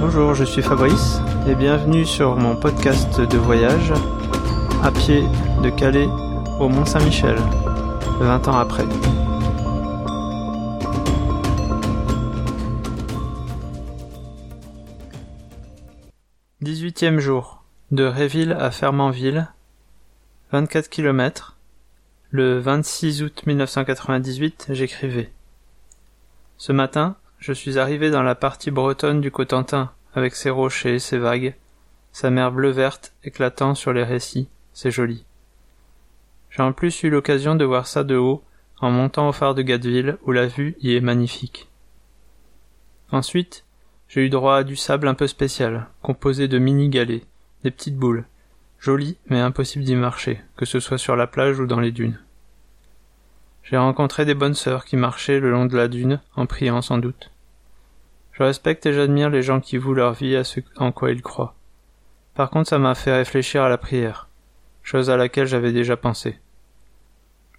Bonjour, 0.00 0.34
je 0.34 0.44
suis 0.44 0.62
Fabrice 0.62 1.18
et 1.46 1.54
bienvenue 1.54 2.06
sur 2.06 2.34
mon 2.34 2.56
podcast 2.56 3.20
de 3.20 3.36
voyage 3.36 3.92
à 4.82 4.90
pied 4.90 5.24
de 5.62 5.68
Calais 5.68 6.06
au 6.58 6.70
Mont 6.70 6.86
Saint-Michel, 6.86 7.36
20 8.18 8.48
ans 8.48 8.56
après. 8.56 8.86
18e 16.62 17.18
jour, 17.18 17.62
de 17.90 18.04
Réville 18.04 18.56
à 18.58 18.70
Fermanville, 18.70 19.48
24 20.50 20.88
km. 20.88 21.58
Le 22.30 22.58
26 22.58 23.22
août 23.22 23.42
1998, 23.44 24.68
j'écrivais. 24.70 25.30
Ce 26.56 26.72
matin, 26.72 27.16
je 27.40 27.54
suis 27.54 27.78
arrivé 27.78 28.10
dans 28.10 28.22
la 28.22 28.34
partie 28.34 28.70
bretonne 28.70 29.22
du 29.22 29.30
Cotentin, 29.30 29.90
avec 30.14 30.34
ses 30.34 30.50
rochers, 30.50 30.98
ses 30.98 31.18
vagues, 31.18 31.54
sa 32.12 32.30
mer 32.30 32.52
bleu-verte 32.52 33.14
éclatant 33.24 33.74
sur 33.74 33.94
les 33.94 34.04
récits, 34.04 34.48
c'est 34.74 34.90
joli. 34.90 35.24
J'ai 36.50 36.62
en 36.62 36.72
plus 36.72 37.02
eu 37.02 37.08
l'occasion 37.08 37.54
de 37.54 37.64
voir 37.64 37.86
ça 37.86 38.04
de 38.04 38.16
haut, 38.16 38.42
en 38.80 38.90
montant 38.90 39.28
au 39.28 39.32
phare 39.32 39.54
de 39.54 39.62
Gatteville, 39.62 40.18
où 40.24 40.32
la 40.32 40.46
vue 40.46 40.76
y 40.80 40.94
est 40.94 41.00
magnifique. 41.00 41.68
Ensuite, 43.10 43.64
j'ai 44.08 44.26
eu 44.26 44.28
droit 44.28 44.56
à 44.56 44.64
du 44.64 44.76
sable 44.76 45.08
un 45.08 45.14
peu 45.14 45.26
spécial, 45.26 45.86
composé 46.02 46.46
de 46.46 46.58
mini-galets, 46.58 47.24
des 47.64 47.70
petites 47.70 47.96
boules, 47.96 48.24
jolies 48.78 49.16
mais 49.28 49.40
impossible 49.40 49.84
d'y 49.84 49.96
marcher, 49.96 50.40
que 50.56 50.66
ce 50.66 50.78
soit 50.78 50.98
sur 50.98 51.16
la 51.16 51.26
plage 51.26 51.58
ou 51.58 51.66
dans 51.66 51.80
les 51.80 51.92
dunes. 51.92 52.18
J'ai 53.70 53.76
rencontré 53.76 54.24
des 54.24 54.34
bonnes 54.34 54.54
sœurs 54.54 54.84
qui 54.84 54.96
marchaient 54.96 55.38
le 55.38 55.52
long 55.52 55.64
de 55.64 55.76
la 55.76 55.86
dune, 55.86 56.20
en 56.34 56.46
priant 56.46 56.82
sans 56.82 56.98
doute. 56.98 57.30
Je 58.32 58.42
respecte 58.42 58.84
et 58.84 58.92
j'admire 58.92 59.30
les 59.30 59.42
gens 59.42 59.60
qui 59.60 59.76
vouent 59.76 59.94
leur 59.94 60.12
vie 60.12 60.34
à 60.34 60.42
ce 60.42 60.58
en 60.76 60.90
quoi 60.90 61.12
ils 61.12 61.22
croient. 61.22 61.54
Par 62.34 62.50
contre, 62.50 62.68
ça 62.68 62.80
m'a 62.80 62.96
fait 62.96 63.12
réfléchir 63.12 63.62
à 63.62 63.68
la 63.68 63.78
prière, 63.78 64.28
chose 64.82 65.08
à 65.08 65.16
laquelle 65.16 65.46
j'avais 65.46 65.70
déjà 65.70 65.96
pensé. 65.96 66.40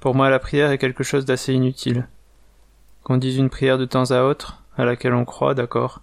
Pour 0.00 0.16
moi, 0.16 0.30
la 0.30 0.40
prière 0.40 0.72
est 0.72 0.78
quelque 0.78 1.04
chose 1.04 1.26
d'assez 1.26 1.52
inutile. 1.52 2.08
Qu'on 3.04 3.16
dise 3.16 3.36
une 3.36 3.50
prière 3.50 3.78
de 3.78 3.84
temps 3.84 4.10
à 4.10 4.22
autre, 4.22 4.64
à 4.76 4.84
laquelle 4.84 5.14
on 5.14 5.24
croit, 5.24 5.54
d'accord, 5.54 6.02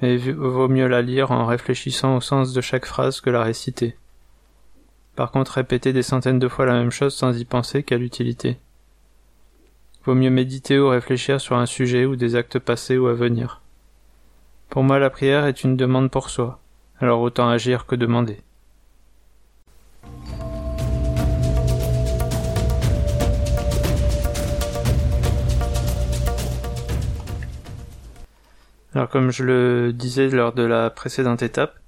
mais 0.00 0.16
vaut 0.16 0.68
mieux 0.68 0.88
la 0.88 1.02
lire 1.02 1.32
en 1.32 1.44
réfléchissant 1.44 2.16
au 2.16 2.22
sens 2.22 2.54
de 2.54 2.62
chaque 2.62 2.86
phrase 2.86 3.20
que 3.20 3.28
la 3.28 3.42
réciter. 3.42 3.98
Par 5.16 5.30
contre, 5.30 5.52
répéter 5.52 5.92
des 5.92 6.02
centaines 6.02 6.38
de 6.38 6.48
fois 6.48 6.64
la 6.64 6.72
même 6.72 6.90
chose 6.90 7.14
sans 7.14 7.38
y 7.38 7.44
penser, 7.44 7.82
quelle 7.82 8.02
utilité. 8.02 8.58
Vaut 10.04 10.14
mieux 10.14 10.30
méditer 10.30 10.78
ou 10.78 10.88
réfléchir 10.88 11.40
sur 11.40 11.56
un 11.56 11.64
sujet 11.64 12.04
ou 12.04 12.14
des 12.14 12.36
actes 12.36 12.58
passés 12.58 12.98
ou 12.98 13.06
à 13.06 13.14
venir. 13.14 13.62
Pour 14.68 14.82
moi, 14.82 14.98
la 14.98 15.08
prière 15.08 15.46
est 15.46 15.64
une 15.64 15.78
demande 15.78 16.10
pour 16.10 16.28
soi, 16.28 16.60
alors 17.00 17.22
autant 17.22 17.48
agir 17.48 17.86
que 17.86 17.96
demander. 17.96 18.42
Alors 28.94 29.08
comme 29.08 29.30
je 29.30 29.42
le 29.42 29.92
disais 29.92 30.28
lors 30.28 30.52
de 30.52 30.62
la 30.62 30.90
précédente 30.90 31.42
étape, 31.42 31.78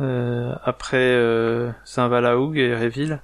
euh, 0.00 0.54
après 0.64 0.96
euh, 0.96 1.70
Saint-Valahougue 1.84 2.58
et 2.58 2.74
Réville, 2.74 3.20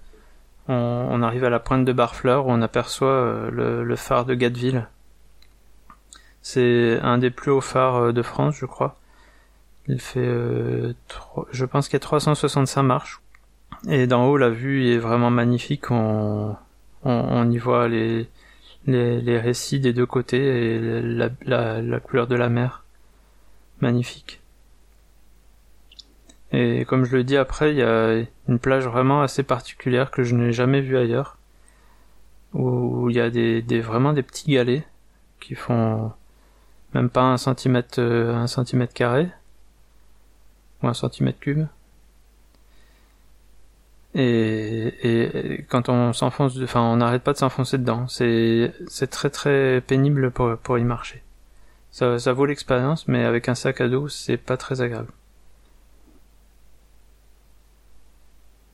on, 0.70 1.22
arrive 1.22 1.44
à 1.44 1.50
la 1.50 1.58
pointe 1.58 1.84
de 1.84 1.92
Barfleur 1.92 2.46
où 2.46 2.50
on 2.50 2.62
aperçoit 2.62 3.08
euh, 3.08 3.82
le, 3.82 3.96
phare 3.96 4.24
de 4.24 4.34
Gatteville. 4.34 4.86
C'est 6.42 6.98
un 7.02 7.18
des 7.18 7.30
plus 7.30 7.50
hauts 7.50 7.60
phares 7.60 7.96
euh, 7.96 8.12
de 8.12 8.22
France, 8.22 8.56
je 8.56 8.66
crois. 8.66 8.96
Il 9.88 10.00
fait, 10.00 10.20
euh, 10.20 10.92
je 11.50 11.64
pense 11.64 11.88
qu'il 11.88 11.94
y 11.94 11.96
a 11.96 12.00
365 12.00 12.82
marches. 12.82 13.20
Et 13.88 14.06
d'en 14.06 14.26
haut, 14.26 14.36
la 14.36 14.50
vue 14.50 14.88
est 14.88 14.98
vraiment 14.98 15.30
magnifique. 15.30 15.90
On, 15.90 16.56
on, 17.02 17.50
y 17.50 17.58
voit 17.58 17.88
les, 17.88 18.28
les, 18.86 19.38
récits 19.38 19.80
des 19.80 19.92
deux 19.92 20.06
côtés 20.06 20.76
et 20.76 20.78
la 21.42 22.00
couleur 22.00 22.26
de 22.26 22.36
la 22.36 22.48
mer. 22.48 22.84
Magnifique. 23.80 24.40
Et 26.52 26.84
comme 26.84 27.04
je 27.04 27.16
le 27.16 27.24
dis 27.24 27.36
après, 27.36 27.72
il 27.72 27.78
y 27.78 27.82
a 27.82 28.24
une 28.48 28.58
plage 28.58 28.86
vraiment 28.86 29.22
assez 29.22 29.42
particulière 29.42 30.10
que 30.10 30.24
je 30.24 30.34
n'ai 30.34 30.52
jamais 30.52 30.80
vue 30.80 30.98
ailleurs, 30.98 31.38
où 32.54 33.08
il 33.10 33.16
y 33.16 33.20
a 33.20 33.30
des, 33.30 33.62
des, 33.62 33.80
vraiment 33.80 34.12
des 34.12 34.22
petits 34.22 34.50
galets 34.50 34.84
qui 35.40 35.54
font 35.54 36.12
même 36.94 37.10
pas 37.10 37.22
un 37.22 37.36
centimètre, 37.38 38.00
euh, 38.00 38.34
un 38.34 38.46
centimètre 38.48 38.94
carré 38.94 39.28
ou 40.82 40.88
un 40.88 40.94
centimètre 40.94 41.40
cube. 41.40 41.66
Et, 44.14 44.92
et, 45.02 45.62
quand 45.68 45.88
on 45.88 46.12
s'enfonce, 46.12 46.58
enfin 46.62 46.80
on 46.80 46.96
n'arrête 46.96 47.22
pas 47.22 47.32
de 47.32 47.38
s'enfoncer 47.38 47.78
dedans. 47.78 48.08
C'est 48.08 48.72
c'est 48.88 49.08
très 49.08 49.30
très 49.30 49.80
pénible 49.86 50.30
pour 50.32 50.56
pour 50.58 50.78
y 50.78 50.84
marcher. 50.84 51.22
Ça, 51.92 52.18
ça 52.18 52.32
vaut 52.32 52.46
l'expérience, 52.46 53.08
mais 53.08 53.24
avec 53.24 53.48
un 53.48 53.54
sac 53.54 53.80
à 53.80 53.88
dos, 53.88 54.08
c'est 54.08 54.36
pas 54.36 54.56
très 54.56 54.80
agréable. 54.80 55.12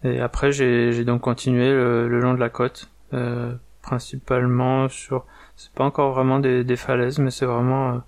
Et 0.06 0.20
après, 0.20 0.52
j'ai 0.52 1.04
donc 1.04 1.22
continué 1.22 1.68
le, 1.72 2.20
long 2.20 2.34
de 2.34 2.38
la 2.38 2.48
côte, 2.48 2.88
euh, 3.12 3.52
principalement 3.82 4.88
sur. 4.88 5.26
C'est 5.56 5.72
pas 5.72 5.84
encore 5.84 6.12
vraiment 6.12 6.38
des, 6.38 6.76
falaises, 6.76 7.18
mais 7.18 7.30
c'est 7.32 7.46
vraiment 7.46 7.94
euh, 7.94 7.98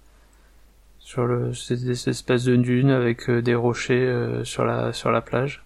sur 1.00 1.26
le 1.26 1.50
des 1.70 2.08
espèces 2.08 2.44
de 2.44 2.54
dunes 2.54 2.90
avec 2.90 3.28
euh, 3.28 3.42
des 3.42 3.54
rochers 3.56 4.40
sur 4.44 4.64
la 4.64 4.92
sur 4.92 5.10
la 5.10 5.20
plage. 5.20 5.64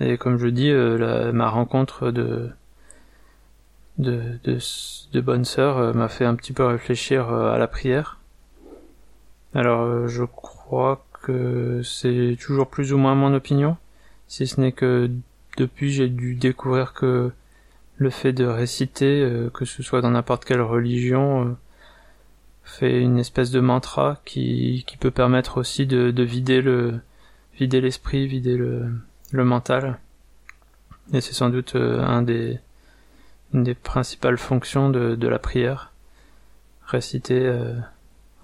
Et 0.00 0.18
comme 0.18 0.36
je 0.36 0.48
dis, 0.48 0.70
la, 0.70 1.32
ma 1.32 1.48
rencontre 1.48 2.10
de 2.10 2.50
de, 3.96 4.38
de, 4.44 4.58
de 5.12 5.20
bonnes 5.20 5.44
sœurs 5.46 5.94
m'a 5.94 6.08
fait 6.08 6.24
un 6.26 6.34
petit 6.34 6.52
peu 6.52 6.66
réfléchir 6.66 7.30
à 7.32 7.56
la 7.56 7.68
prière. 7.68 8.20
Alors 9.54 10.06
je 10.08 10.24
crois 10.24 11.06
que 11.22 11.82
c'est 11.82 12.36
toujours 12.40 12.68
plus 12.68 12.92
ou 12.92 12.98
moins 12.98 13.14
mon 13.14 13.34
opinion, 13.34 13.76
si 14.26 14.46
ce 14.46 14.60
n'est 14.60 14.72
que 14.72 15.10
depuis 15.56 15.90
j'ai 15.92 16.08
dû 16.08 16.34
découvrir 16.34 16.92
que 16.92 17.32
le 17.96 18.10
fait 18.10 18.32
de 18.32 18.44
réciter, 18.44 19.22
euh, 19.22 19.50
que 19.50 19.64
ce 19.64 19.82
soit 19.82 20.00
dans 20.00 20.10
n'importe 20.10 20.44
quelle 20.44 20.60
religion, 20.60 21.46
euh, 21.48 21.56
fait 22.64 23.00
une 23.00 23.18
espèce 23.18 23.50
de 23.50 23.60
mantra 23.60 24.20
qui, 24.24 24.84
qui 24.86 24.96
peut 24.96 25.10
permettre 25.10 25.58
aussi 25.58 25.86
de, 25.86 26.10
de 26.10 26.22
vider 26.22 26.60
le 26.62 27.00
vider 27.54 27.80
l'esprit, 27.80 28.26
vider 28.26 28.56
le, 28.56 28.92
le 29.32 29.44
mental. 29.44 29.98
Et 31.12 31.20
c'est 31.20 31.32
sans 31.32 31.50
doute 31.50 31.74
euh, 31.76 32.00
un 32.04 32.22
des 32.22 32.60
une 33.54 33.64
des 33.64 33.74
principales 33.74 34.38
fonctions 34.38 34.90
de, 34.90 35.14
de 35.14 35.28
la 35.28 35.38
prière. 35.38 35.92
Réciter 36.86 37.52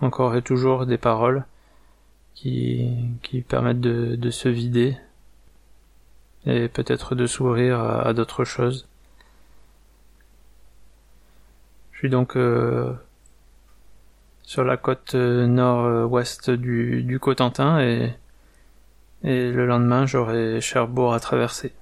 encore 0.00 0.36
et 0.36 0.42
toujours 0.42 0.86
des 0.86 0.98
paroles 0.98 1.44
qui, 2.34 2.88
qui 3.22 3.40
permettent 3.42 3.80
de, 3.80 4.16
de 4.16 4.30
se 4.30 4.48
vider 4.48 4.96
et 6.46 6.68
peut-être 6.68 7.14
de 7.14 7.26
s'ouvrir 7.26 7.80
à, 7.80 8.12
d'autres 8.12 8.44
choses. 8.44 8.86
Je 11.92 11.98
suis 11.98 12.10
donc 12.10 12.36
euh, 12.36 12.92
sur 14.42 14.64
la 14.64 14.76
côte 14.76 15.14
euh, 15.14 15.46
nord-ouest 15.46 16.50
du, 16.50 17.02
du 17.02 17.18
Cotentin 17.18 17.80
et, 17.80 18.14
et 19.22 19.50
le 19.50 19.66
lendemain 19.66 20.06
j'aurai 20.06 20.60
Cherbourg 20.60 21.14
à 21.14 21.20
traverser. 21.20 21.72